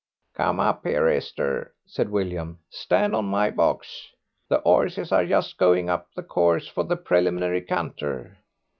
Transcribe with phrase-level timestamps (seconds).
[0.33, 4.07] "Come up here, Esther," said William; "stand on my box.
[4.49, 8.39] The 'orses are just going up the course for the preliminary canter.